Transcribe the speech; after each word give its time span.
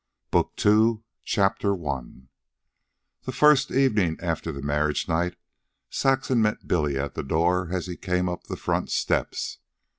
BOOK 0.31 0.53
II 0.65 1.03
CHAPTER 1.25 1.75
I 1.87 2.01
The 3.27 3.31
first 3.31 3.69
evening 3.69 4.17
after 4.19 4.51
the 4.51 4.63
marriage 4.63 5.07
night 5.07 5.35
Saxon 5.91 6.41
met 6.41 6.67
Billy 6.67 6.97
at 6.97 7.13
the 7.13 7.21
door 7.21 7.69
as 7.71 7.85
he 7.85 7.97
came 7.97 8.27
up 8.27 8.45
the 8.47 8.57
front 8.57 8.89
steps. 8.89 9.59